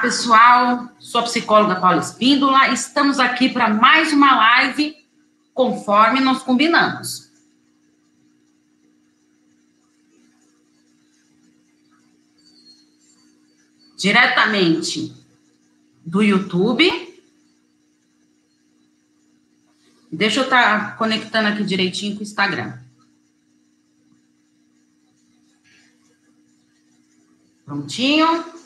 [0.00, 0.88] Pessoal.
[0.98, 2.68] Sou a psicóloga Paula Espíndola.
[2.72, 4.96] Estamos aqui para mais uma live
[5.52, 7.30] conforme nós combinamos.
[13.98, 15.14] Diretamente
[16.04, 16.88] do YouTube.
[20.10, 22.78] Deixa eu estar tá conectando aqui direitinho com o Instagram.
[27.66, 28.59] Prontinho.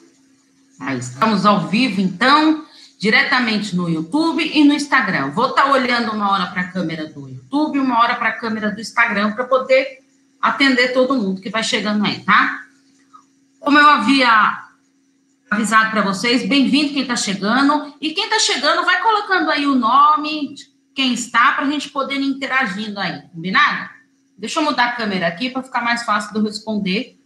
[0.80, 2.66] Aí, estamos ao vivo, então,
[2.98, 5.30] diretamente no YouTube e no Instagram.
[5.30, 8.38] Vou estar tá olhando uma hora para a câmera do YouTube, uma hora para a
[8.38, 10.00] câmera do Instagram, para poder
[10.40, 12.60] atender todo mundo que vai chegando aí, tá?
[13.60, 14.64] Como eu havia
[15.50, 17.94] avisado para vocês, bem-vindo quem está chegando.
[18.00, 20.54] E quem está chegando, vai colocando aí o nome,
[20.94, 23.90] quem está, para a gente poder interagindo aí, combinado?
[24.36, 27.18] Deixa eu mudar a câmera aqui para ficar mais fácil de eu responder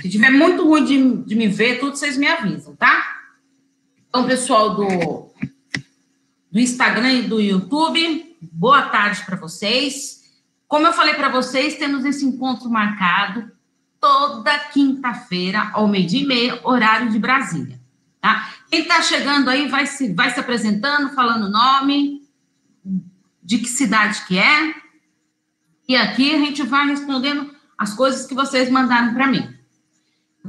[0.00, 3.20] se tiver muito ruim de, de me ver, tudo vocês me avisam, tá?
[4.08, 5.30] Então, pessoal do,
[6.50, 10.22] do Instagram e do YouTube, boa tarde para vocês.
[10.66, 13.50] Como eu falei para vocês, temos esse encontro marcado
[14.00, 17.80] toda quinta-feira, ao meio-dia e meia, horário de Brasília.
[18.20, 18.52] Tá?
[18.70, 22.22] Quem está chegando aí vai se, vai se apresentando, falando o nome,
[23.42, 24.74] de que cidade que é,
[25.88, 29.51] e aqui a gente vai respondendo as coisas que vocês mandaram para mim.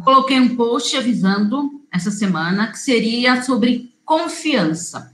[0.01, 5.13] Coloquei um post avisando essa semana que seria sobre confiança.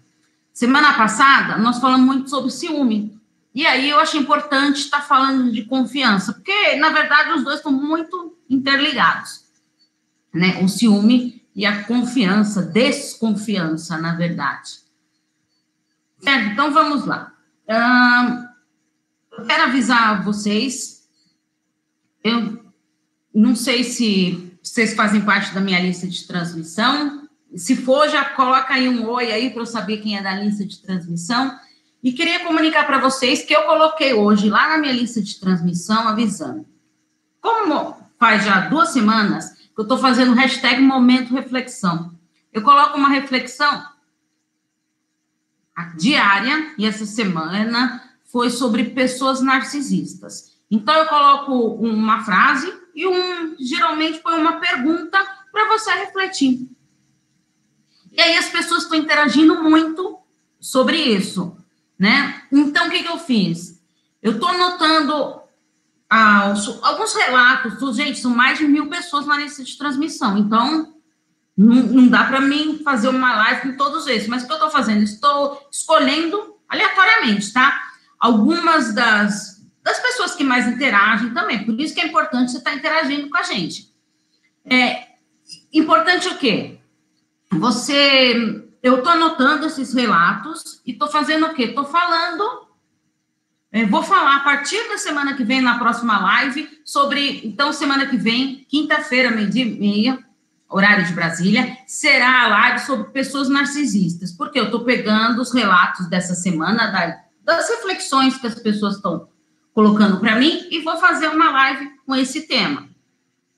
[0.53, 3.19] Semana passada, nós falamos muito sobre ciúme.
[3.53, 7.71] E aí eu achei importante estar falando de confiança, porque, na verdade, os dois estão
[7.71, 9.45] muito interligados.
[10.33, 10.61] Né?
[10.63, 14.79] O ciúme e a confiança, desconfiança, na verdade.
[16.19, 16.51] Certo?
[16.51, 17.33] Então, vamos lá.
[19.31, 21.09] eu quero avisar vocês,
[22.23, 22.63] eu
[23.33, 27.27] não sei se vocês fazem parte da minha lista de transmissão.
[27.55, 30.65] Se for, já coloca aí um oi aí para eu saber quem é da lista
[30.65, 31.57] de transmissão.
[32.03, 36.07] E queria comunicar para vocês que eu coloquei hoje lá na minha lista de transmissão
[36.07, 36.65] avisando.
[37.41, 42.13] Como faz já duas semanas que eu estou fazendo hashtag Momento Reflexão.
[42.53, 43.83] Eu coloco uma reflexão
[45.97, 50.57] diária, e essa semana foi sobre pessoas narcisistas.
[50.69, 55.17] Então, eu coloco uma frase e um geralmente põe uma pergunta
[55.53, 56.69] para você refletir.
[58.11, 60.19] E aí as pessoas estão interagindo muito
[60.59, 61.55] sobre isso,
[61.97, 62.43] né?
[62.51, 63.81] Então, o que, que eu fiz?
[64.21, 65.39] Eu estou anotando
[66.09, 70.93] ah, alguns relatos, gente, são mais de mil pessoas na lista de transmissão, então
[71.55, 74.57] não, não dá para mim fazer uma live com todos esses, mas o que eu
[74.57, 75.03] estou fazendo?
[75.03, 77.79] Estou escolhendo aleatoriamente, tá?
[78.19, 81.65] Algumas das, das pessoas que mais interagem também.
[81.65, 83.89] Por isso que é importante você estar interagindo com a gente.
[84.65, 85.07] É
[85.73, 86.79] importante o quê?
[87.51, 88.65] Você.
[88.81, 91.63] Eu estou anotando esses relatos e estou fazendo o quê?
[91.63, 92.67] Estou falando.
[93.71, 97.41] É, vou falar a partir da semana que vem, na próxima live, sobre.
[97.45, 100.19] Então, semana que vem, quinta-feira, meio-dia e meia,
[100.67, 104.31] horário de Brasília, será a live sobre pessoas narcisistas.
[104.31, 109.27] Porque eu estou pegando os relatos dessa semana, da, das reflexões que as pessoas estão
[109.79, 112.89] colocando para mim e vou fazer uma live com esse tema.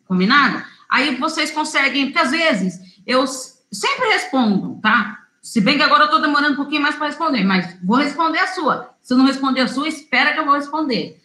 [0.05, 0.63] Combinado?
[0.87, 5.17] Aí vocês conseguem, porque às vezes eu sempre respondo, tá?
[5.41, 8.37] Se bem que agora eu estou demorando um pouquinho mais para responder, mas vou responder
[8.37, 8.93] a sua.
[9.01, 11.19] Se eu não responder a sua, espera que eu vou responder.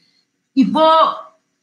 [0.55, 1.15] E vou.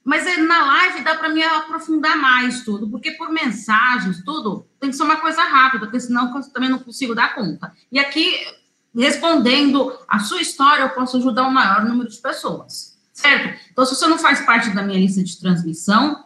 [0.04, 4.92] Mas é, na live dá para me aprofundar mais tudo, porque por mensagens, tudo, tem
[4.92, 7.74] que ser uma coisa rápida, porque senão eu também não consigo dar conta.
[7.92, 8.32] E aqui,
[8.96, 13.58] respondendo a sua história, eu posso ajudar o maior número de pessoas certo?
[13.72, 16.26] Então, se você não faz parte da minha lista de transmissão,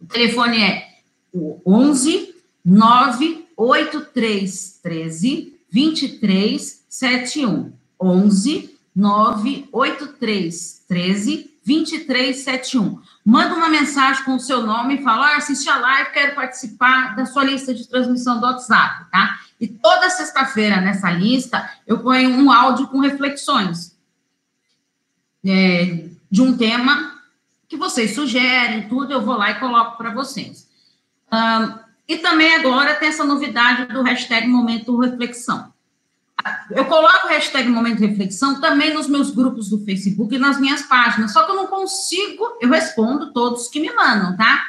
[0.00, 0.88] o telefone é
[1.32, 2.34] o 11
[2.64, 7.72] 98313 2371.
[8.00, 13.00] 11 98313 2371.
[13.24, 17.14] Manda uma mensagem com o seu nome e fala: ah, assisti a live, quero participar
[17.14, 19.38] da sua lista de transmissão do WhatsApp, tá?
[19.60, 23.97] E toda sexta-feira nessa lista eu ponho um áudio com reflexões
[25.48, 27.18] é, de um tema
[27.68, 30.68] que vocês sugerem, tudo, eu vou lá e coloco para vocês.
[31.32, 35.72] Um, e também agora tem essa novidade do hashtag Momento Reflexão.
[36.70, 40.82] Eu coloco o hashtag Momento Reflexão também nos meus grupos do Facebook e nas minhas
[40.82, 44.64] páginas, só que eu não consigo, eu respondo todos que me mandam, tá?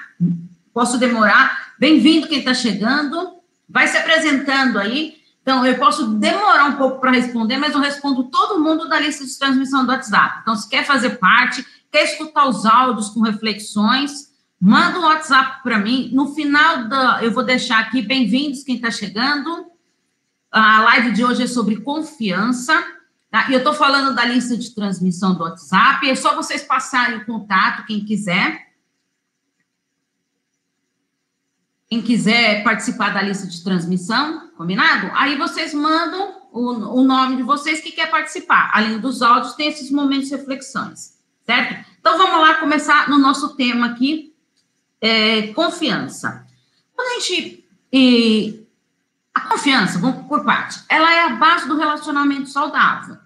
[0.74, 1.74] Posso demorar.
[1.78, 3.34] Bem-vindo quem está chegando,
[3.70, 5.19] vai se apresentando aí,
[5.50, 9.26] então, eu posso demorar um pouco para responder, mas eu respondo todo mundo da lista
[9.26, 10.42] de transmissão do WhatsApp.
[10.44, 14.32] Então, se quer fazer parte, quer escutar os áudios com reflexões,
[14.62, 16.12] manda um WhatsApp para mim.
[16.14, 17.24] No final da.
[17.24, 19.66] Eu vou deixar aqui, bem-vindos quem está chegando.
[20.52, 22.80] A live de hoje é sobre confiança.
[23.32, 23.50] Tá?
[23.50, 26.08] E eu estou falando da lista de transmissão do WhatsApp.
[26.08, 28.68] É só vocês passarem o contato, quem quiser.
[31.90, 35.10] Quem quiser participar da lista de transmissão, combinado?
[35.14, 38.70] Aí vocês mandam o, o nome de vocês que quer participar.
[38.74, 41.84] Além dos áudios, tem esses momentos de reflexões, certo?
[42.00, 44.36] Então vamos lá começar no nosso tema aqui,
[45.02, 46.46] é, confiança.
[46.96, 47.66] Quando a gente.
[47.92, 48.68] E,
[49.34, 53.18] a confiança, vamos por parte, ela é a base do relacionamento saudável.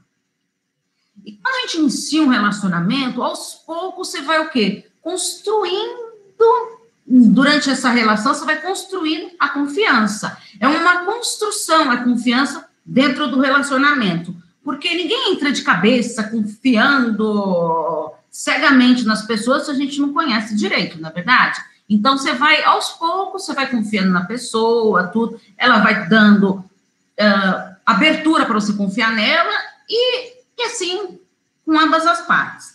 [1.26, 4.90] E quando a gente inicia um relacionamento, aos poucos você vai o quê?
[5.02, 6.73] Construindo
[7.06, 10.38] durante essa relação, você vai construindo a confiança.
[10.60, 14.36] É uma construção, a confiança dentro do relacionamento.
[14.64, 21.00] Porque ninguém entra de cabeça confiando cegamente nas pessoas se a gente não conhece direito,
[21.00, 21.60] na é verdade?
[21.90, 27.76] Então, você vai, aos poucos, você vai confiando na pessoa, tudo, ela vai dando uh,
[27.86, 29.54] abertura para você confiar nela,
[29.90, 31.20] e, e assim,
[31.66, 32.73] com ambas as partes.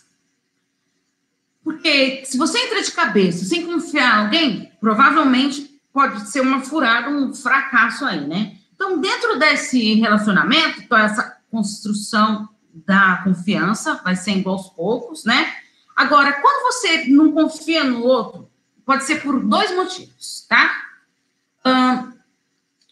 [1.69, 7.11] Porque se você entra de cabeça sem confiar em alguém, provavelmente pode ser uma furada,
[7.11, 8.57] um fracasso aí, né?
[8.73, 15.53] Então, dentro desse relacionamento, então essa construção da confiança vai sendo aos poucos, né?
[15.95, 18.49] Agora, quando você não confia no outro,
[18.83, 20.71] pode ser por dois motivos, tá?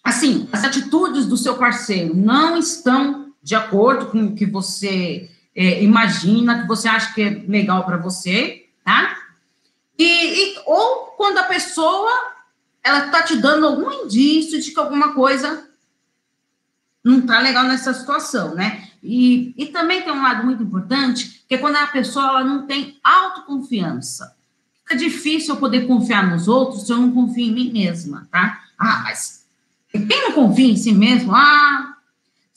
[0.03, 5.83] assim, as atitudes do seu parceiro não estão de acordo com o que você é,
[5.83, 9.17] imagina, que você acha que é legal para você, tá?
[9.99, 12.09] E, e, ou quando a pessoa
[12.81, 15.69] ela tá te dando algum indício de que alguma coisa
[17.03, 18.87] não tá legal nessa situação, né?
[19.03, 22.65] E, e também tem um lado muito importante, que é quando a pessoa ela não
[22.65, 24.37] tem autoconfiança.
[24.83, 28.63] Fica difícil eu poder confiar nos outros se eu não confio em mim mesma, tá?
[28.79, 29.45] Ah, mas
[29.91, 31.86] quem não confia em si mesmo, ah,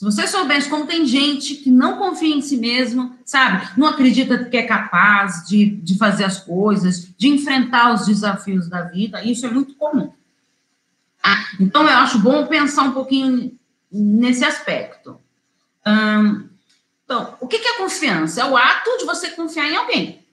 [0.00, 3.68] se você soubesse como tem gente que não confia em si mesmo, sabe?
[3.76, 8.80] Não acredita que é capaz de, de fazer as coisas, de enfrentar os desafios da
[8.80, 10.10] vida, isso é muito comum.
[11.22, 13.54] Ah, então, eu acho bom pensar um pouquinho
[13.92, 15.20] nesse aspecto.
[17.04, 18.40] Então, o que é confiança?
[18.40, 20.24] É o ato de você confiar em alguém,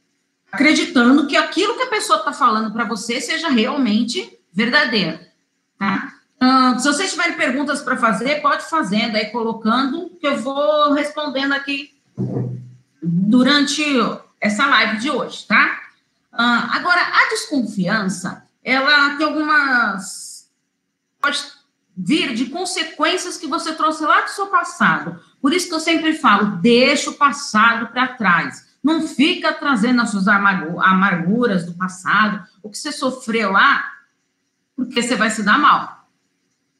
[0.49, 5.19] acreditando que aquilo que a pessoa está falando para você seja realmente verdadeiro.
[5.77, 6.16] Tá?
[6.39, 11.53] Uh, se vocês tiverem perguntas para fazer, pode fazendo aí, colocando, que eu vou respondendo
[11.53, 11.95] aqui
[13.01, 13.83] durante
[14.39, 15.79] essa live de hoje, tá?
[16.31, 20.47] Uh, agora, a desconfiança, ela tem algumas.
[21.19, 21.57] pode
[21.99, 25.19] vir de consequências que você trouxe lá do seu passado.
[25.41, 28.67] Por isso que eu sempre falo, deixa o passado para trás.
[28.83, 33.83] Não fica trazendo as suas amarguras do passado, o que você sofreu lá,
[34.75, 35.96] porque você vai se dar mal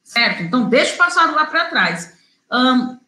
[0.08, 0.42] certo?
[0.42, 2.16] Então, deixa o passado lá para trás.
[2.50, 2.98] Um,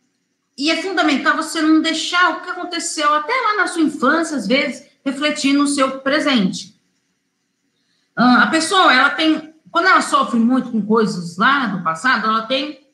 [0.57, 4.47] e é fundamental você não deixar o que aconteceu até lá na sua infância, às
[4.47, 6.79] vezes, refletir no seu presente.
[8.19, 12.43] Um, a pessoa, ela tem, quando ela sofre muito com coisas lá do passado, ela
[12.43, 12.87] tem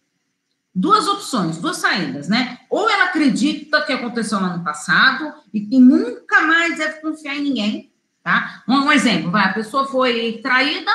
[0.73, 2.61] duas opções, duas saídas, né?
[2.71, 7.43] Ou ela acredita que aconteceu lá no passado e que nunca mais deve confiar em
[7.43, 7.93] ninguém,
[8.23, 8.63] tá?
[8.69, 10.93] Um, um exemplo, vai, a pessoa foi traída,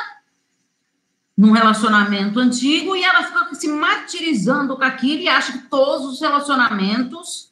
[1.42, 6.22] num relacionamento antigo e ela fica se martirizando com aquilo e acha que todos os
[6.22, 7.52] relacionamentos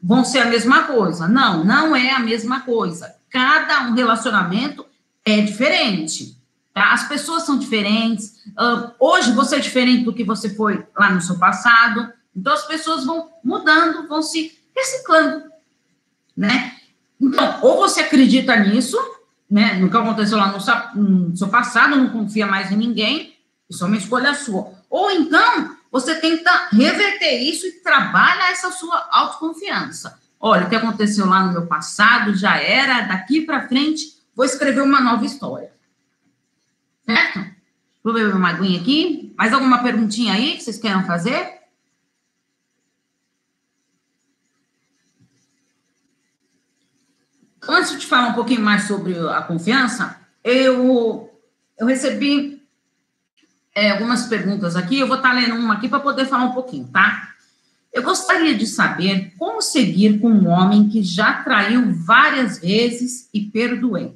[0.00, 1.26] vão ser a mesma coisa.
[1.26, 3.12] Não, não é a mesma coisa.
[3.28, 4.86] Cada um relacionamento
[5.24, 6.40] é diferente.
[6.72, 6.92] Tá?
[6.92, 8.36] As pessoas são diferentes.
[8.50, 12.12] Uh, hoje você é diferente do que você foi lá no seu passado.
[12.36, 15.46] Então as pessoas vão mudando, vão se reciclando,
[16.36, 16.76] né?
[17.20, 18.96] Então, ou você acredita nisso,
[19.50, 23.36] né, no que aconteceu lá no, no seu passado, não confia mais em ninguém,
[23.68, 24.72] isso é uma escolha sua.
[24.90, 30.18] Ou então, você tenta reverter isso e trabalha essa sua autoconfiança.
[30.40, 34.82] Olha, o que aconteceu lá no meu passado já era, daqui para frente, vou escrever
[34.82, 35.72] uma nova história.
[37.06, 37.54] Certo?
[38.02, 39.32] Vou beber uma aguinha aqui.
[39.36, 41.63] Mais alguma perguntinha aí que vocês queiram fazer?
[47.68, 51.30] Antes de falar um pouquinho mais sobre a confiança, eu,
[51.78, 52.62] eu recebi
[53.74, 56.86] é, algumas perguntas aqui, eu vou estar lendo uma aqui para poder falar um pouquinho,
[56.88, 57.34] tá?
[57.92, 63.40] Eu gostaria de saber como seguir com um homem que já traiu várias vezes e
[63.40, 64.14] perdoei.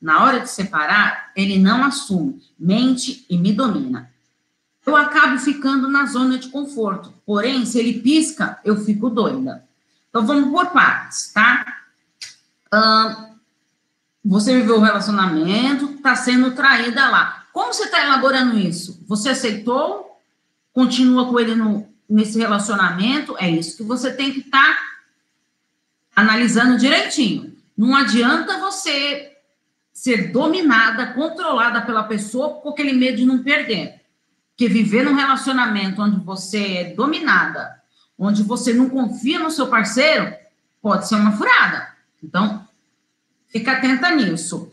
[0.00, 4.10] Na hora de separar, ele não assume, mente e me domina.
[4.86, 9.64] Eu acabo ficando na zona de conforto, porém, se ele pisca, eu fico doida.
[10.08, 11.47] Então, vamos por partes, tá?
[14.24, 17.46] Você viveu o relacionamento, está sendo traída lá.
[17.52, 19.02] Como você está elaborando isso?
[19.08, 20.20] Você aceitou?
[20.72, 23.36] Continua com ele no, nesse relacionamento?
[23.38, 24.78] É isso que você tem que estar tá
[26.14, 27.56] analisando direitinho.
[27.76, 29.32] Não adianta você
[29.92, 34.00] ser dominada, controlada pela pessoa com aquele medo de não perder.
[34.50, 37.80] Porque viver num relacionamento onde você é dominada,
[38.18, 40.32] onde você não confia no seu parceiro,
[40.82, 41.97] pode ser uma furada.
[42.22, 42.66] Então,
[43.48, 44.70] fica atenta nisso.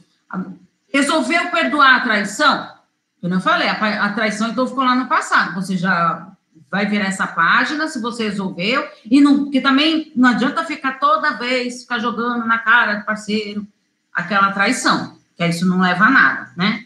[0.93, 2.75] Resolveu perdoar a traição?
[3.21, 5.55] Eu não falei, a, traição então ficou lá no passado.
[5.55, 6.31] Você já
[6.69, 8.87] vai virar essa página se você resolveu.
[9.09, 13.65] E não, que também não adianta ficar toda vez ficar jogando na cara do parceiro
[14.13, 16.85] aquela traição, que isso não leva a nada, né?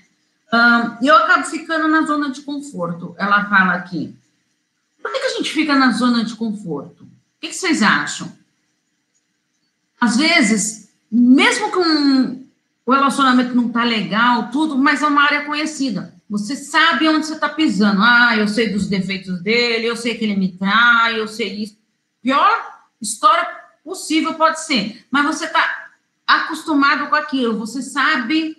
[0.51, 3.15] Um, eu acabo ficando na zona de conforto.
[3.19, 4.15] Ela fala aqui.
[5.01, 7.03] Por que, que a gente fica na zona de conforto?
[7.03, 8.31] O que, que vocês acham?
[9.99, 12.45] Às vezes, mesmo com
[12.85, 16.13] o relacionamento não tá legal, tudo, mas é uma área conhecida.
[16.29, 18.01] Você sabe onde você está pisando.
[18.01, 21.77] Ah, eu sei dos defeitos dele, eu sei que ele me trai, eu sei isso.
[22.21, 23.47] Pior história
[23.83, 25.05] possível pode ser.
[25.09, 25.89] Mas você está
[26.27, 28.55] acostumado com aquilo, você sabe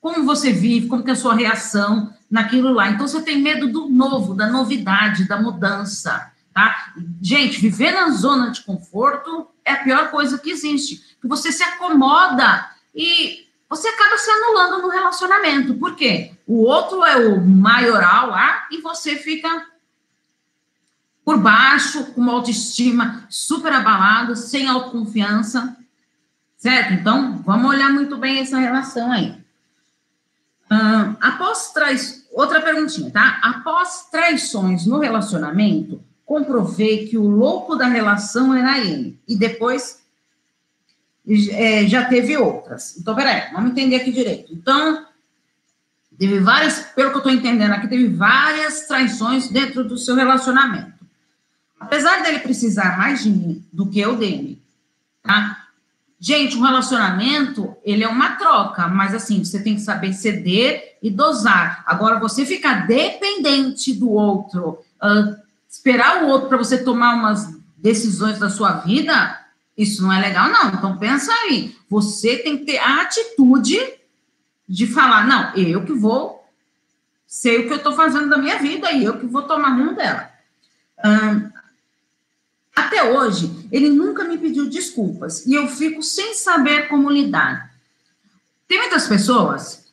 [0.00, 2.90] como você vive, como que é a sua reação naquilo lá.
[2.90, 6.94] Então você tem medo do novo, da novidade, da mudança, tá?
[7.20, 11.62] Gente, viver na zona de conforto é a pior coisa que existe, que você se
[11.62, 15.74] acomoda e você acaba se anulando no relacionamento.
[15.74, 16.32] Por quê?
[16.46, 19.66] O outro é o maioral lá e você fica
[21.24, 25.74] por baixo, com uma autoestima super abalada, sem autoconfiança,
[26.56, 26.92] certo?
[26.92, 29.42] Então, vamos olhar muito bem essa relação aí.
[31.20, 33.40] Após traz outra perguntinha, tá?
[33.42, 40.02] Após traições no relacionamento, comprovei que o louco da relação era ele e depois
[41.50, 42.96] é, já teve outras.
[42.98, 44.52] Então, peraí, vamos entender aqui direito.
[44.52, 45.06] Então,
[46.18, 50.92] teve várias, pelo que eu estou entendendo aqui, teve várias traições dentro do seu relacionamento.
[51.78, 54.62] Apesar dele precisar mais de mim do que eu dele,
[55.22, 55.64] tá?
[56.18, 61.10] Gente, um relacionamento, ele é uma troca, mas assim, você tem que saber ceder e
[61.10, 61.82] dosar.
[61.86, 65.43] Agora, você ficar dependente do outro, uh,
[65.74, 69.44] esperar o outro para você tomar umas decisões da sua vida,
[69.76, 70.68] isso não é legal, não.
[70.68, 71.76] Então, pensa aí.
[71.90, 73.78] Você tem que ter a atitude
[74.68, 76.48] de falar, não, eu que vou,
[77.26, 79.94] sei o que eu estou fazendo da minha vida e eu que vou tomar rumo
[79.94, 80.30] dela.
[82.74, 87.74] até hoje, ele nunca me pediu desculpas e eu fico sem saber como lidar.
[88.68, 89.92] Tem muitas pessoas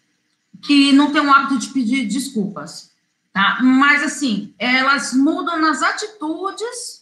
[0.61, 2.90] que não têm o hábito de pedir desculpas,
[3.33, 3.59] tá?
[3.61, 7.01] Mas, assim, elas mudam nas atitudes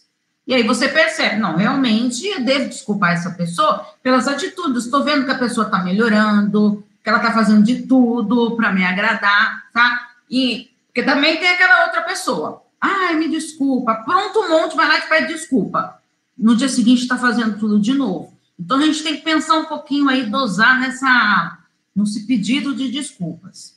[0.50, 4.84] e aí você percebe, não, realmente eu devo desculpar essa pessoa pelas atitudes.
[4.84, 8.84] Estou vendo que a pessoa está melhorando, que ela está fazendo de tudo para me
[8.84, 10.10] agradar, tá?
[10.28, 12.64] E porque também tem aquela outra pessoa.
[12.80, 13.94] Ai, me desculpa.
[14.04, 16.00] Pronto, um monte, vai lá e pede desculpa.
[16.36, 18.36] No dia seguinte está fazendo tudo de novo.
[18.58, 21.58] Então a gente tem que pensar um pouquinho aí, dosar nessa,
[21.94, 23.76] nesse pedido de desculpas.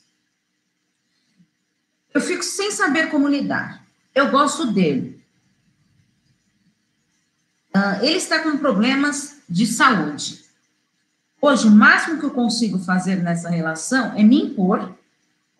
[2.14, 3.84] Eu fico sem saber como lidar.
[4.14, 5.20] Eu gosto dele.
[7.74, 10.44] Uh, ele está com problemas de saúde.
[11.42, 14.96] Hoje, o máximo que eu consigo fazer nessa relação é me impor,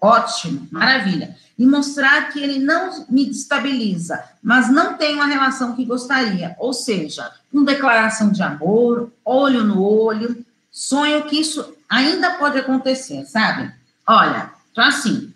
[0.00, 5.84] ótimo, maravilha, e mostrar que ele não me destabiliza, mas não tem uma relação que
[5.84, 6.54] gostaria.
[6.60, 13.26] Ou seja, com declaração de amor, olho no olho, sonho que isso ainda pode acontecer,
[13.26, 13.72] sabe?
[14.06, 15.33] Olha, então assim,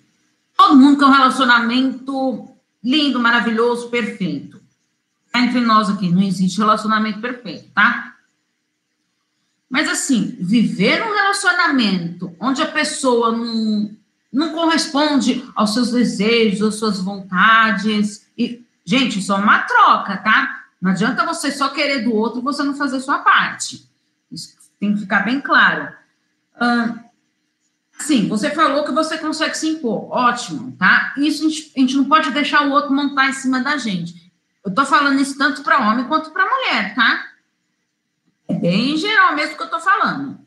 [0.59, 2.49] todo mundo quer um relacionamento
[2.85, 4.59] lindo, maravilhoso, perfeito
[5.35, 8.15] entre nós aqui, não existe relacionamento perfeito, tá?
[9.69, 13.91] Mas assim, viver um relacionamento onde a pessoa não,
[14.33, 20.65] não corresponde aos seus desejos, às suas vontades, e, gente, isso é uma troca, tá?
[20.81, 23.87] Não adianta você só querer do outro e você não fazer sua parte.
[24.31, 25.93] Isso tem que ficar bem claro.
[28.01, 30.11] Sim, você falou que você consegue se impor.
[30.11, 31.15] Ótimo, tá?
[31.17, 34.33] Isso a gente, a gente não pode deixar o outro montar em cima da gente.
[34.65, 37.27] Eu estou falando isso tanto para homem quanto para mulher, tá?
[38.49, 40.39] É bem geral mesmo que eu estou falando.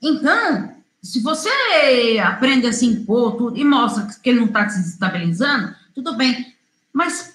[0.00, 1.50] Então, se você
[2.24, 6.54] aprende a se impor tudo e mostra que ele não está se estabilizando, tudo bem.
[6.92, 7.34] Mas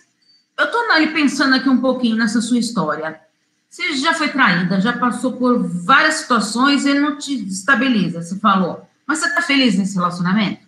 [0.57, 3.21] eu estou ali pensando aqui um pouquinho nessa sua história.
[3.69, 8.87] Você já foi traída, já passou por várias situações, ele não te estabiliza, você falou.
[9.05, 10.65] Mas você está feliz nesse relacionamento?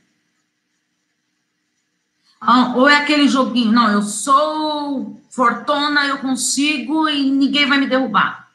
[2.39, 7.87] Ah, ou é aquele joguinho, não, eu sou fortuna, eu consigo e ninguém vai me
[7.87, 8.49] derrubar.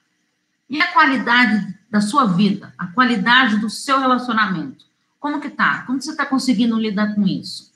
[0.68, 4.84] E a qualidade da sua vida, a qualidade do seu relacionamento.
[5.20, 5.82] Como que tá?
[5.86, 7.72] Como você está conseguindo lidar com isso?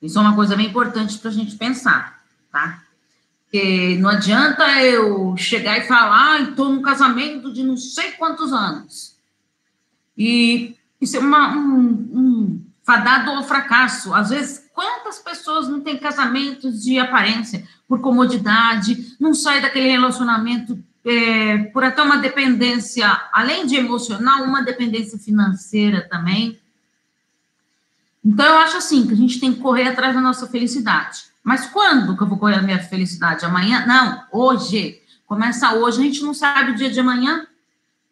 [0.00, 2.82] Isso é uma coisa bem importante para a gente pensar, tá?
[3.50, 8.52] Porque não adianta eu chegar e falar, ah, estou num casamento de não sei quantos
[8.52, 9.16] anos.
[10.16, 14.12] E isso é uma, um, um fadado ao fracasso.
[14.12, 20.78] Às vezes, quantas pessoas não têm casamentos de aparência, por comodidade, não sai daquele relacionamento
[21.02, 26.60] é, por até uma dependência, além de emocional, uma dependência financeira também.
[28.22, 31.27] Então, eu acho assim, que a gente tem que correr atrás da nossa felicidade.
[31.48, 33.42] Mas quando que eu vou correr a minha felicidade?
[33.42, 33.86] Amanhã?
[33.86, 35.00] Não, hoje.
[35.24, 37.46] Começa hoje, a gente não sabe o dia de amanhã.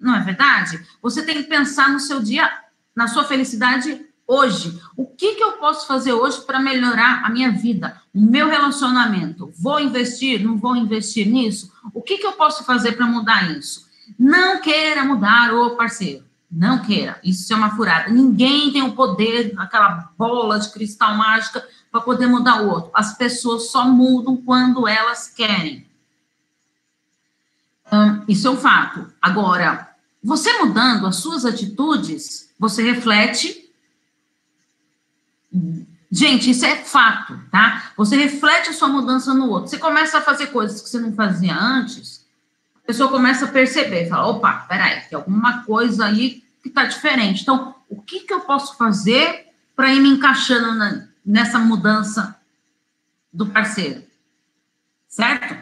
[0.01, 0.83] Não é verdade?
[1.03, 2.51] Você tem que pensar no seu dia,
[2.95, 4.81] na sua felicidade hoje.
[4.97, 9.53] O que, que eu posso fazer hoje para melhorar a minha vida, o meu relacionamento?
[9.59, 10.43] Vou investir?
[10.43, 11.71] Não vou investir nisso?
[11.93, 13.87] O que, que eu posso fazer para mudar isso?
[14.19, 16.25] Não queira mudar o parceiro.
[16.51, 17.19] Não queira.
[17.25, 18.11] Isso é uma furada.
[18.11, 22.91] Ninguém tem o poder, aquela bola de cristal mágica para poder mudar o outro.
[22.95, 25.87] As pessoas só mudam quando elas querem.
[27.93, 29.13] Hum, isso é um fato.
[29.21, 29.89] Agora,
[30.23, 33.71] você mudando as suas atitudes, você reflete.
[36.11, 37.93] Gente, isso é fato, tá?
[37.97, 39.69] Você reflete a sua mudança no outro.
[39.69, 42.16] Você começa a fazer coisas que você não fazia antes,
[42.87, 47.43] a pessoa começa a perceber, fala, opa, peraí, tem alguma coisa aí que está diferente.
[47.43, 52.41] Então, o que, que eu posso fazer para ir me encaixando na, nessa mudança
[53.33, 54.05] do parceiro?
[55.09, 55.57] Certo?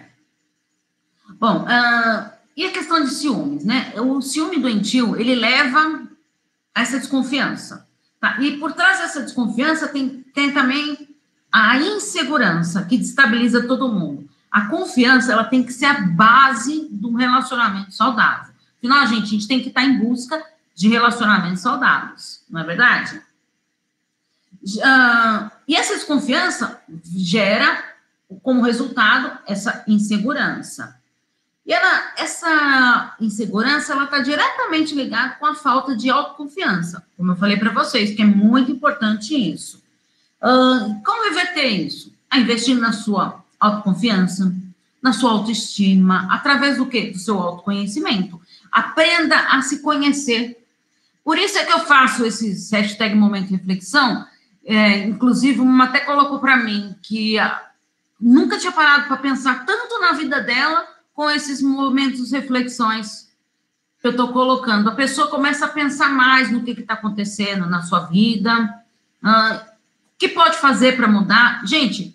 [1.41, 3.95] Bom, uh, e a questão de ciúmes, né?
[4.03, 6.07] O ciúme doentio, ele leva
[6.75, 7.89] a essa desconfiança.
[8.21, 8.39] Tá?
[8.39, 11.09] E por trás dessa desconfiança tem, tem também
[11.51, 14.29] a insegurança que destabiliza todo mundo.
[14.55, 18.55] A confiança, ela tem que ser a base do relacionamento saudável.
[18.79, 20.41] Afinal, gente, a gente tem que estar em busca
[20.77, 23.21] de relacionamentos saudáveis, não é verdade?
[24.63, 26.81] Uh, e essa desconfiança
[27.17, 27.83] gera,
[28.45, 31.01] como resultado, essa insegurança.
[31.67, 37.37] E ela, essa insegurança, ela está diretamente ligada com a falta de autoconfiança, como eu
[37.37, 39.83] falei para vocês, que é muito importante isso.
[40.41, 42.15] Uh, como reverter isso?
[42.31, 44.55] A investir na sua autoconfiança,
[45.03, 47.11] na sua autoestima, através do quê?
[47.11, 48.41] Do seu autoconhecimento.
[48.73, 50.57] Aprenda a se conhecer.
[51.23, 54.27] Por isso é que eu faço esse hashtag Momento Reflexão.
[54.65, 57.51] É, inclusive, uma até colocou para mim que uh,
[58.19, 63.29] nunca tinha parado para pensar tanto na vida dela com esses momentos reflexões
[64.01, 64.89] que eu estou colocando.
[64.89, 68.85] A pessoa começa a pensar mais no que está acontecendo na sua vida,
[69.23, 71.65] o que pode fazer para mudar.
[71.67, 72.14] Gente,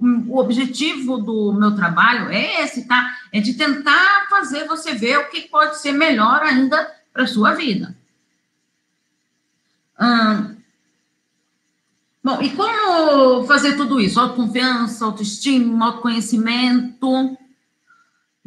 [0.00, 3.16] o objetivo do meu trabalho é esse, tá?
[3.32, 7.54] É de tentar fazer você ver o que pode ser melhor ainda para a sua
[7.54, 7.96] vida.
[10.00, 10.56] Hum,
[12.22, 14.20] bom, e como fazer tudo isso?
[14.20, 17.36] Autoconfiança, autoestima, autoconhecimento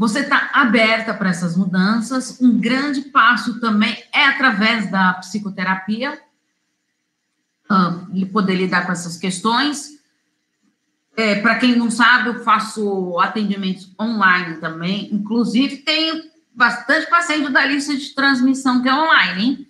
[0.01, 2.41] você está aberta para essas mudanças.
[2.41, 6.19] Um grande passo também é através da psicoterapia,
[7.69, 10.00] uh, poder lidar com essas questões.
[11.21, 15.07] É, para quem não sabe, eu faço atendimentos online também.
[15.13, 19.67] Inclusive, tenho bastante paciente da lista de transmissão que é online, hein?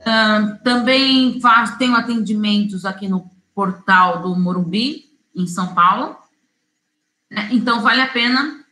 [0.00, 6.14] Uh, também faço, tenho atendimentos aqui no portal do Morumbi, em São Paulo.
[7.30, 7.48] Né?
[7.50, 8.62] Então, vale a pena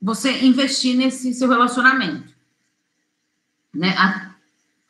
[0.00, 2.32] você investir nesse seu relacionamento.
[3.74, 3.92] Né?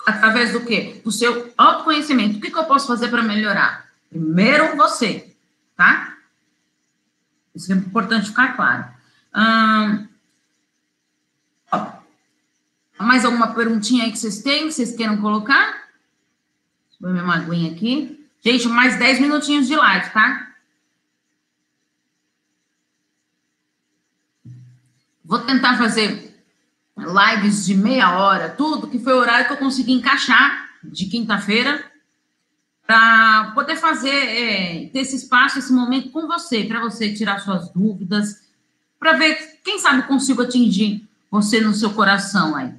[0.05, 1.01] através do quê?
[1.03, 2.37] Do seu autoconhecimento.
[2.37, 3.87] O que, que eu posso fazer para melhorar?
[4.11, 5.32] Primeiro, você,
[5.77, 6.17] tá?
[7.55, 8.87] Isso é importante ficar claro.
[9.35, 10.09] Hum,
[13.03, 15.89] mais alguma perguntinha aí que vocês têm, que vocês queiram colocar?
[16.89, 18.27] Deixa eu ver minha aguinha aqui.
[18.41, 20.53] Gente, mais 10 minutinhos de live, tá?
[25.25, 26.33] Vou tentar fazer
[26.97, 31.92] lives de meia hora, tudo, que foi o horário que eu consegui encaixar de quinta-feira,
[32.93, 37.71] para poder fazer, é, ter esse espaço, esse momento com você, para você tirar suas
[37.71, 38.43] dúvidas,
[39.01, 42.71] para ver, quem sabe consigo atingir você no seu coração aí.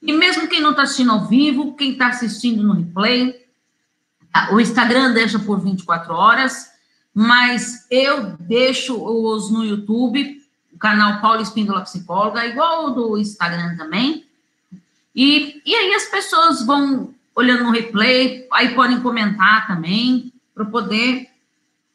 [0.00, 3.44] E mesmo quem não está assistindo ao vivo, quem está assistindo no replay,
[4.32, 6.70] tá, o Instagram deixa por 24 horas,
[7.12, 13.76] mas eu deixo os no YouTube o canal Paula Espíndola Psicóloga, igual o do Instagram
[13.76, 14.24] também.
[15.14, 21.28] E, e aí as pessoas vão olhando no replay, aí podem comentar também, para poder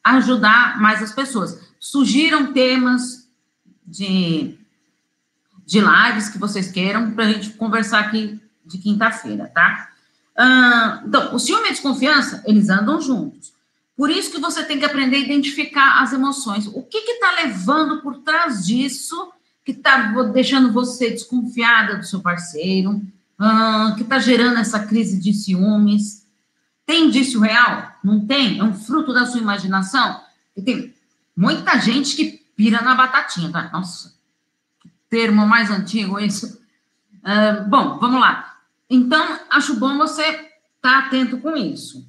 [0.04, 1.60] ajudar mais as pessoas.
[1.80, 3.30] Sugiram temas
[3.86, 4.58] de
[5.66, 9.90] de lives que vocês queiram para a gente conversar aqui de quinta-feira, tá?
[11.06, 13.54] Então, o ciúme e a desconfiança, eles andam juntos.
[13.96, 16.68] Por isso que você tem que aprender a identificar as emoções.
[16.68, 19.32] O que está levando por trás disso,
[19.64, 23.02] que está deixando você desconfiada do seu parceiro,
[23.44, 26.26] uh, que está gerando essa crise de ciúmes.
[26.86, 27.92] Tem indício real?
[28.04, 28.60] Não tem?
[28.60, 30.22] É um fruto da sua imaginação?
[30.56, 30.94] E tem
[31.36, 33.70] muita gente que pira na batatinha, tá?
[33.72, 34.14] Nossa,
[34.82, 36.46] que termo mais antigo esse.
[36.46, 38.58] Uh, bom, vamos lá.
[38.90, 40.50] Então, acho bom você estar
[40.82, 42.00] tá atento com isso.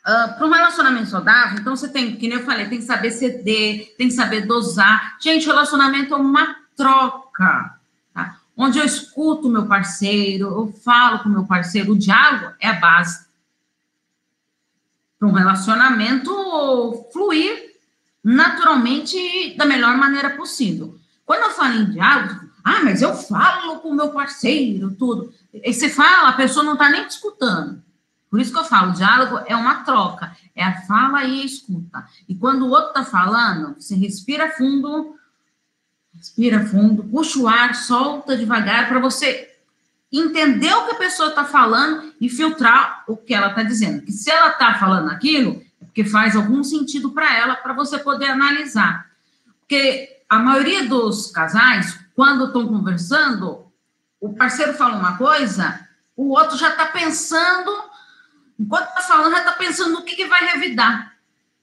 [0.00, 3.12] Uh, para um relacionamento saudável, então você tem, que nem eu falei, tem que saber
[3.12, 5.16] ceder, tem que saber dosar.
[5.20, 7.81] Gente, relacionamento é uma troca?
[8.62, 13.26] Onde eu escuto meu parceiro, eu falo com meu parceiro, o diálogo é a base.
[15.18, 16.30] Para um relacionamento
[17.12, 17.72] fluir
[18.22, 20.96] naturalmente da melhor maneira possível.
[21.26, 25.34] Quando eu falo em diálogo, ah, mas eu falo com meu parceiro, tudo.
[25.52, 27.82] E você fala, a pessoa não está nem te escutando.
[28.30, 32.06] Por isso que eu falo, diálogo é uma troca, é a fala e a escuta.
[32.28, 35.16] E quando o outro está falando, você respira fundo,
[36.16, 39.50] respira fundo, puxa o ar, solta devagar para você
[40.12, 44.02] entender o que a pessoa está falando e filtrar o que ela está dizendo.
[44.02, 48.30] Que se ela está falando aquilo, porque faz algum sentido para ela, para você poder
[48.30, 49.10] analisar.
[49.60, 53.66] Porque a maioria dos casais, quando estão conversando,
[54.20, 57.70] o parceiro fala uma coisa, o outro já está pensando,
[58.58, 61.14] enquanto está falando, já está pensando no que, que vai revidar.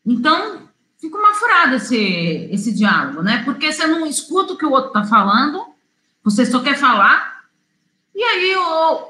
[0.05, 0.68] Então,
[0.99, 3.43] fica uma furada esse, esse diálogo, né?
[3.43, 5.65] Porque você não escuta o que o outro está falando,
[6.23, 7.45] você só quer falar,
[8.13, 8.53] e aí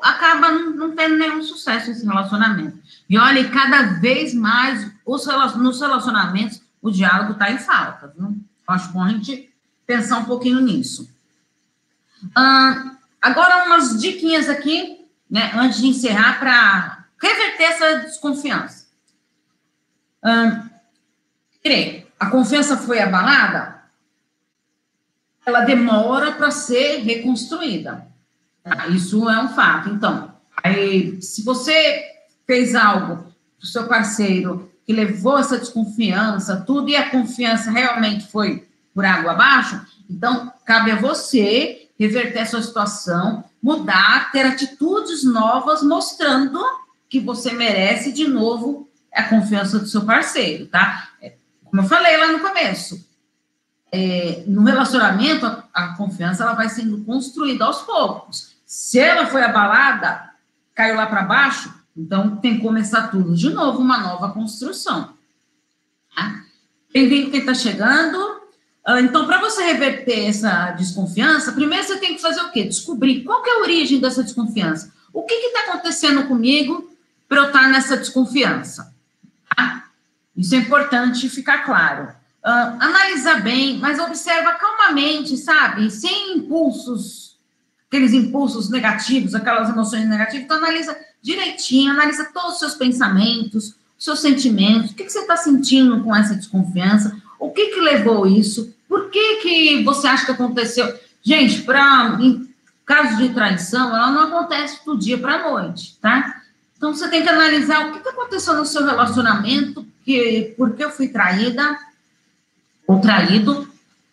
[0.04, 2.78] acaba não, não tendo nenhum sucesso esse relacionamento.
[3.10, 5.26] E olha, cada vez mais os,
[5.56, 8.38] nos relacionamentos o diálogo está em falta, viu?
[8.68, 9.52] Acho bom a gente
[9.86, 11.10] pensar um pouquinho nisso.
[12.36, 18.88] Ah, agora, umas diquinhas aqui, né, antes de encerrar, para reverter essa desconfiança.
[20.24, 20.69] Ah,
[22.20, 23.80] a confiança foi abalada,
[25.46, 28.08] ela demora para ser reconstruída.
[28.64, 28.88] Tá?
[28.88, 29.90] Isso é um fato.
[29.90, 32.04] Então, aí, se você
[32.46, 33.18] fez algo
[33.58, 39.06] para o seu parceiro que levou essa desconfiança, tudo, e a confiança realmente foi por
[39.06, 46.60] água abaixo, então cabe a você reverter essa situação, mudar, ter atitudes novas, mostrando
[47.10, 51.09] que você merece de novo a confiança do seu parceiro, tá?
[51.70, 53.08] Como eu falei lá no começo,
[53.92, 58.56] é, no relacionamento, a, a, confiança ela vai sendo construída aos poucos.
[58.66, 60.30] Se ela foi abalada,
[60.76, 65.14] caiu lá para baixo, então, tem que começar tudo de novo, uma nova construção.
[66.16, 66.44] Tá?
[66.94, 68.40] Bem-vindo quem está chegando.
[68.86, 72.64] Ah, então, para você reverter essa desconfiança, primeiro você tem que fazer o quê?
[72.64, 74.94] Descobrir qual é a origem dessa desconfiança.
[75.12, 76.90] O que está acontecendo comigo
[77.28, 78.96] para eu estar tá nessa desconfiança?
[79.54, 79.89] Tá?
[80.40, 82.04] Isso é importante ficar claro.
[82.44, 85.92] Uh, analisar bem, mas observa calmamente, sabe?
[85.92, 87.36] Sem impulsos,
[87.88, 90.46] aqueles impulsos negativos, aquelas emoções negativas.
[90.46, 95.36] Então, analisa direitinho, analisa todos os seus pensamentos, seus sentimentos, o que, que você está
[95.36, 100.32] sentindo com essa desconfiança, o que, que levou isso, por que, que você acha que
[100.32, 100.98] aconteceu.
[101.22, 102.18] Gente, para
[102.86, 106.39] caso de traição, ela não acontece do dia para a noite, tá?
[106.80, 110.90] Então você tem que analisar o que, aconteceu no seu relacionamento, que, por que eu
[110.90, 111.78] fui traída
[112.88, 113.70] ou traído,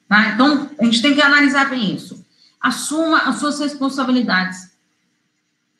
[0.09, 0.31] tá?
[0.31, 2.27] Então a gente tem que analisar bem isso.
[2.61, 4.69] Assuma as suas responsabilidades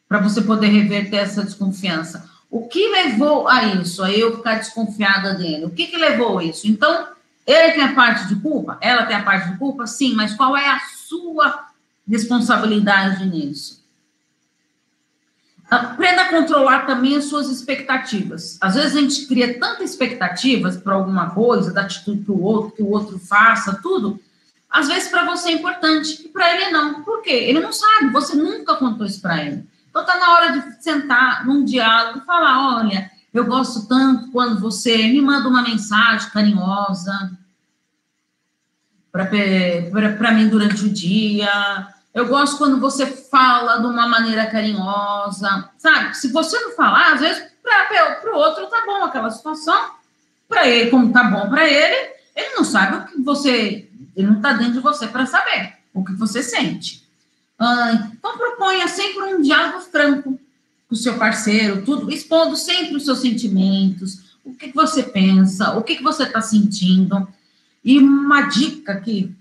[0.09, 2.31] para você poder reverter essa desconfiança.
[2.49, 5.65] O que levou a isso, a eu ficar desconfiada dele?
[5.65, 6.69] O que, que levou a isso?
[6.69, 7.09] Então,
[7.45, 8.79] ele tem a parte de culpa?
[8.81, 9.89] Ela tem a parte de culpa?
[9.89, 11.67] Sim, mas qual é a sua
[12.09, 13.85] responsabilidade nisso?
[15.69, 18.57] Aprenda a controlar também as suas expectativas.
[18.61, 22.77] Às vezes a gente cria tantas expectativas para alguma coisa, da atitude para o outro,
[22.77, 24.21] que o outro faça, tudo.
[24.71, 27.03] Às vezes para você é importante e para ele não.
[27.03, 27.33] Por quê?
[27.33, 29.67] Ele não sabe, você nunca contou isso para ele.
[29.91, 34.61] Então, está na hora de sentar num diálogo e falar: olha, eu gosto tanto quando
[34.61, 37.37] você me manda uma mensagem carinhosa
[39.11, 41.89] para mim durante o dia.
[42.17, 46.17] Eu gosto quando você fala de uma maneira carinhosa, sabe?
[46.17, 49.91] Se você não falar, às vezes para o outro tá bom aquela situação,
[50.49, 54.37] para ele, como tá bom para ele, ele não sabe o que você, ele não
[54.37, 57.07] está dentro de você para saber o que você sente.
[57.59, 60.41] Ah, então, proponha sempre um diálogo franco
[60.89, 65.77] com o seu parceiro, tudo, expondo sempre os seus sentimentos, o que, que você pensa,
[65.77, 67.29] o que, que você está sentindo.
[67.85, 69.37] E uma dica que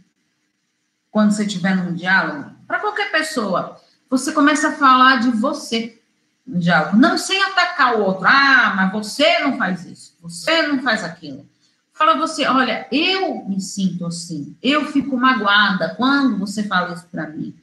[1.09, 5.99] quando você estiver num diálogo, para qualquer pessoa, você começa a falar de você
[6.47, 8.25] diálogo, não sem atacar o outro.
[8.28, 11.45] Ah, mas você não faz isso, você não faz aquilo.
[11.93, 17.30] Fala você, olha, eu me sinto assim, eu fico magoada quando você fala isso para
[17.30, 17.56] mim.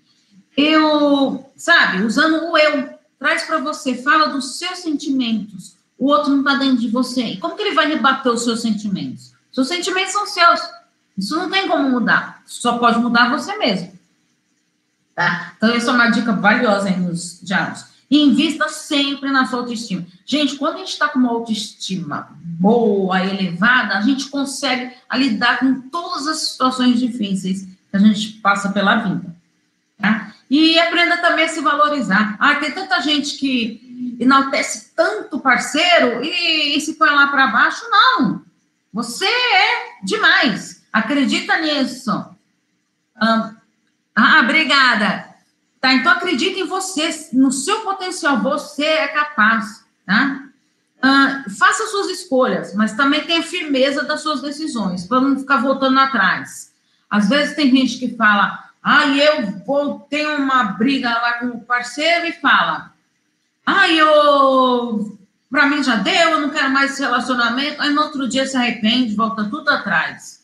[0.56, 5.76] Eu, sabe, usando o eu, traz para você, fala dos seus sentimentos.
[5.98, 7.22] O outro não está dentro de você.
[7.22, 9.32] E como que ele vai rebater os seus sentimentos?
[9.52, 10.60] Seus sentimentos são seus.
[11.16, 12.42] Isso não tem como mudar.
[12.46, 13.92] Só pode mudar você mesmo.
[15.14, 15.52] Tá?
[15.56, 17.84] Então, essa é uma dica valiosa aí nos diálogos.
[18.10, 20.04] E invista sempre na sua autoestima.
[20.26, 25.80] Gente, quando a gente está com uma autoestima boa, elevada, a gente consegue lidar com
[25.88, 29.34] todas as situações difíceis que a gente passa pela vida.
[29.98, 30.34] Tá?
[30.50, 32.36] E aprenda também a se valorizar.
[32.38, 37.82] Ah, tem tanta gente que enaltece tanto parceiro e, e se põe lá para baixo.
[37.90, 38.42] Não.
[38.92, 40.82] Você é demais.
[40.92, 42.26] Acredita nisso.
[44.14, 45.32] Ah, obrigada.
[45.80, 48.40] Tá, então acredita em você, no seu potencial.
[48.42, 50.44] Você é capaz, tá?
[51.02, 55.98] Ah, faça suas escolhas, mas também tenha firmeza das suas decisões, para não ficar voltando
[55.98, 56.72] atrás.
[57.10, 61.64] Às vezes tem gente que fala, ah, eu vou ter uma briga lá com o
[61.64, 62.92] parceiro e fala,
[63.66, 65.18] ah, eu
[65.50, 67.82] para mim já deu, eu não quero mais esse relacionamento.
[67.82, 70.41] Aí no outro dia se arrepende, volta tudo atrás.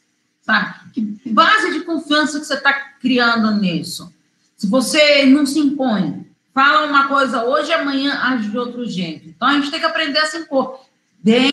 [0.49, 0.75] Sabe?
[0.95, 4.11] Que base de confiança que você está criando nisso?
[4.57, 9.29] Se você não se impõe, fala uma coisa hoje, amanhã age de outro jeito.
[9.29, 10.81] Então a gente tem que aprender a se impor.
[11.23, 11.53] Dê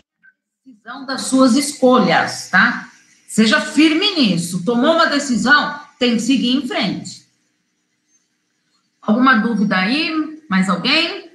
[0.64, 2.88] decisão das suas escolhas, tá?
[3.28, 4.64] Seja firme nisso.
[4.64, 7.26] Tomou uma decisão, tem que seguir em frente.
[9.02, 10.42] Alguma dúvida aí?
[10.48, 11.30] Mais alguém?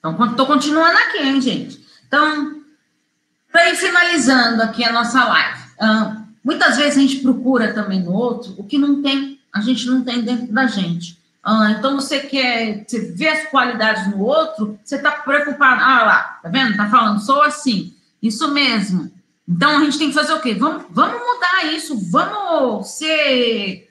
[0.00, 1.86] Então, estou continuando aqui, hein, gente?
[2.08, 2.60] Então,
[3.52, 5.60] para ir finalizando aqui a nossa live,
[6.44, 10.02] muitas vezes a gente procura também no outro o que não tem, a gente não
[10.02, 11.18] tem dentro da gente.
[11.44, 15.82] Uh, então, você quer, você vê as qualidades no outro, você está preocupado.
[15.82, 16.76] Ah lá, tá vendo?
[16.76, 17.94] Tá falando, sou assim.
[18.22, 19.10] Isso mesmo.
[19.48, 20.54] Então, a gente tem que fazer o quê?
[20.54, 23.90] Vamos, vamos mudar isso, vamos ser.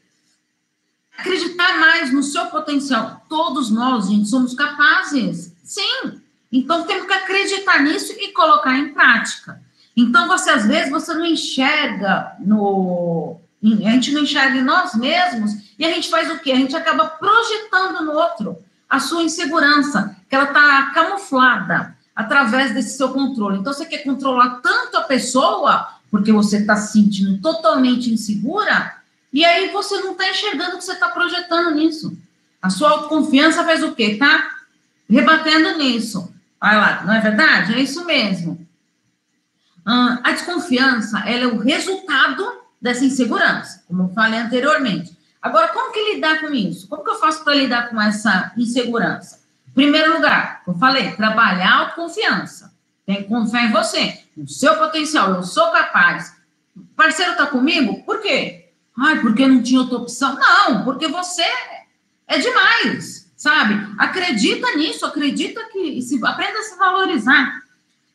[1.18, 3.26] acreditar mais no seu potencial.
[3.28, 5.52] Todos nós, gente, somos capazes.
[5.64, 6.22] Sim.
[6.52, 9.62] Então temos que acreditar nisso e colocar em prática.
[10.00, 15.52] Então você às vezes você não enxerga no a gente não enxerga em nós mesmos
[15.78, 16.54] e a gente faz o quê?
[16.54, 18.58] A gente acaba projetando no outro
[18.90, 23.60] a sua insegurança, que ela está camuflada através desse seu controle.
[23.60, 28.96] Então você quer controlar tanto a pessoa porque você está se sentindo totalmente insegura
[29.34, 32.18] e aí você não está enxergando que você está projetando nisso.
[32.62, 34.16] A sua autoconfiança faz o quê?
[34.16, 34.50] Tá
[35.10, 36.34] rebatendo nisso.
[36.62, 37.74] Olha lá, não é verdade?
[37.74, 38.69] É isso mesmo.
[39.92, 42.48] Ah, a desconfiança, ela é o resultado
[42.80, 45.18] dessa insegurança, como eu falei anteriormente.
[45.42, 46.88] Agora, como que lidar com isso?
[46.88, 49.40] Como que eu faço para lidar com essa insegurança?
[49.74, 52.72] Primeiro lugar, eu falei, trabalhar a autoconfiança.
[53.04, 55.34] Tem que confiar em você, no seu potencial.
[55.34, 56.36] Eu sou capaz.
[56.78, 58.04] O parceiro está comigo?
[58.04, 58.70] Por quê?
[58.96, 60.38] Ai, porque não tinha outra opção?
[60.38, 61.46] Não, porque você
[62.28, 63.74] é demais sabe?
[63.98, 67.64] Acredita nisso, acredita que se, aprenda a se valorizar.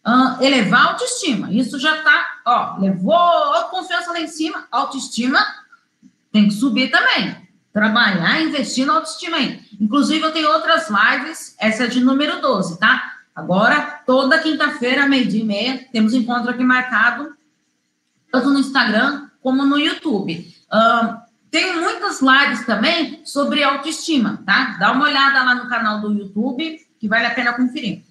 [0.06, 1.50] Uh, elevar a autoestima.
[1.50, 5.38] Isso já está, ó, levou a confiança lá em cima, autoestima
[6.34, 7.36] tem que subir também.
[7.72, 9.60] Trabalhar, investir na autoestima aí.
[9.80, 13.14] Inclusive, eu tenho outras lives, essa é de número 12, tá?
[13.34, 17.34] Agora, toda quinta-feira, meio-dia e meia, temos encontro aqui marcado,
[18.32, 20.52] tanto no Instagram como no YouTube.
[20.72, 21.16] Uh,
[21.50, 24.76] tem muitas lives também sobre autoestima, tá?
[24.78, 28.02] Dá uma olhada lá no canal do YouTube, que vale a pena conferir.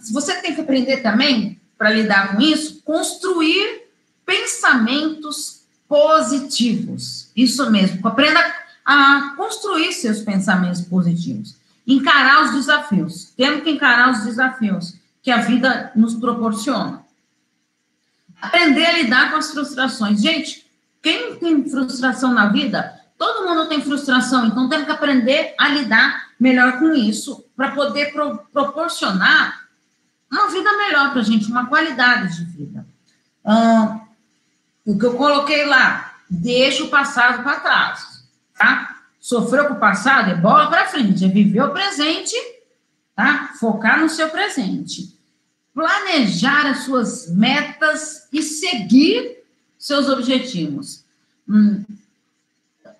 [0.00, 3.82] Se você tem que aprender também, para lidar com isso, construir
[4.24, 7.30] pensamentos positivos.
[7.36, 8.40] Isso mesmo, aprenda
[8.84, 11.56] a construir seus pensamentos positivos.
[11.86, 13.32] Encarar os desafios.
[13.36, 17.04] Temos que encarar os desafios que a vida nos proporciona.
[18.40, 20.20] Aprender a lidar com as frustrações.
[20.20, 20.66] Gente,
[21.02, 26.30] quem tem frustração na vida, todo mundo tem frustração, então temos que aprender a lidar
[26.38, 29.66] melhor com isso para poder pro, proporcionar
[30.30, 32.86] uma vida melhor para a gente, uma qualidade de vida.
[33.44, 34.00] Ah,
[34.84, 38.24] o que eu coloquei lá, deixa o passado para trás,
[38.56, 38.96] tá?
[39.18, 42.36] Sofreu com o passado, é bola para frente, é viver o presente,
[43.14, 43.54] tá?
[43.58, 45.16] Focar no seu presente.
[45.74, 49.38] Planejar as suas metas e seguir
[49.78, 51.04] seus objetivos.
[51.48, 51.84] Hum,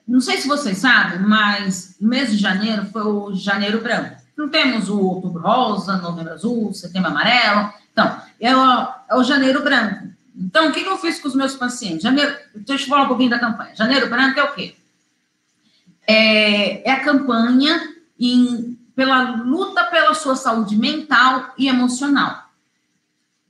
[0.06, 4.15] não sei se vocês sabem, mas o mês de janeiro foi o janeiro branco.
[4.36, 7.72] Não temos o outubro rosa, novembro azul, setembro amarelo.
[7.92, 10.08] Então, é o, é o janeiro branco.
[10.36, 12.02] Então, o que, eu fiz com os meus pacientes?
[12.02, 13.74] Janeiro, deixa eu falar um pouquinho da campanha.
[13.74, 14.74] Janeiro branco é o quê?
[16.06, 22.46] é, é a campanha em, pela luta pela sua saúde mental e emocional.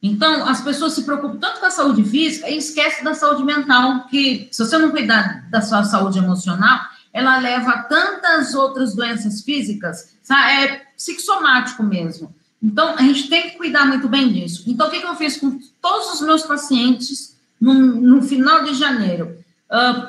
[0.02, 4.06] Então, as pessoas se preocupam tanto com a saúde física e esquecem da saúde mental,
[4.06, 6.80] que se você não cuidar da sua saúde emocional,
[7.16, 10.52] ela leva a tantas outras doenças físicas, sabe?
[10.52, 12.34] é psicossomático mesmo.
[12.62, 14.64] Então, a gente tem que cuidar muito bem disso.
[14.66, 18.74] Então, o que, que eu fiz com todos os meus pacientes no, no final de
[18.74, 19.38] janeiro?
[19.70, 20.08] Uh,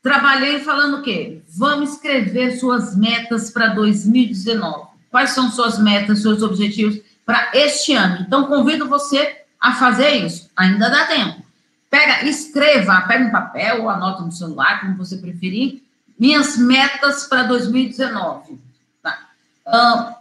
[0.00, 1.42] trabalhei falando o quê?
[1.48, 4.90] Vamos escrever suas metas para 2019.
[5.10, 8.24] Quais são suas metas, seus objetivos para este ano?
[8.24, 10.48] Então, convido você a fazer isso.
[10.56, 11.42] Ainda dá tempo.
[11.90, 15.82] Pega, escreva, pega um papel ou anota no celular, como você preferir,
[16.18, 18.58] minhas metas para 2019.
[19.02, 19.28] Tá?
[19.66, 20.14] Uh,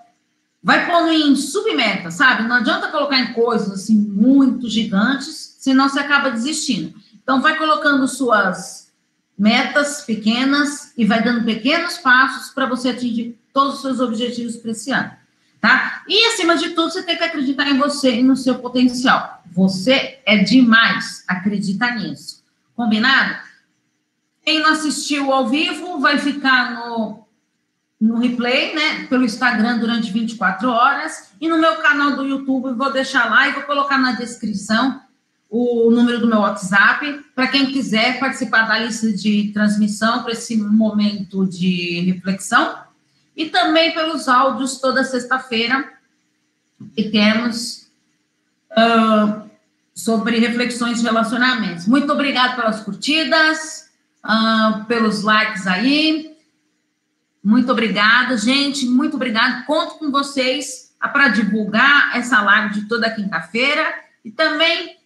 [0.62, 2.44] vai pondo em submetas, sabe?
[2.44, 6.94] Não adianta colocar em coisas assim muito gigantes, senão você acaba desistindo.
[7.22, 8.92] Então, vai colocando suas
[9.38, 14.72] metas pequenas e vai dando pequenos passos para você atingir todos os seus objetivos para
[14.72, 15.12] esse ano,
[15.60, 16.04] tá?
[16.08, 19.44] E, acima de tudo, você tem que acreditar em você e no seu potencial.
[19.52, 22.44] Você é demais, acredita nisso.
[22.76, 23.47] Combinado?
[24.48, 27.28] Quem não assistiu ao vivo vai ficar no,
[28.00, 31.32] no replay, né, pelo Instagram durante 24 horas.
[31.42, 35.02] E no meu canal do YouTube vou deixar lá e vou colocar na descrição
[35.50, 37.26] o número do meu WhatsApp.
[37.36, 42.74] Para quem quiser participar da lista de transmissão para esse momento de reflexão.
[43.36, 45.92] E também pelos áudios toda sexta-feira
[46.96, 47.90] que temos
[48.72, 49.42] uh,
[49.94, 51.86] sobre reflexões de relacionamentos.
[51.86, 53.87] Muito obrigada pelas curtidas
[54.26, 56.36] uh, pelos likes aí.
[57.44, 58.86] Muito obrigada, gente.
[58.86, 59.64] Muito obrigada.
[59.64, 63.94] Conto com vocês para divulgar essa live de toda quinta-feira
[64.26, 64.98] e também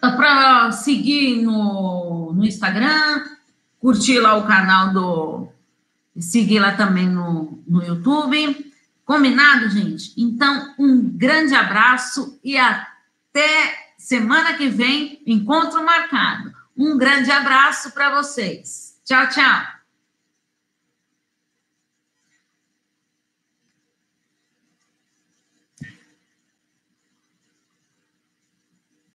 [0.00, 3.24] para seguir no, no Instagram,
[3.78, 5.48] curtir lá o canal do.
[6.18, 8.72] seguir lá também no, no YouTube.
[9.04, 10.12] Combinado, gente?
[10.16, 16.59] Então, um grande abraço e até semana que vem, encontro marcado.
[16.80, 18.98] Um grande abraço para vocês.
[19.04, 19.79] Tchau, tchau.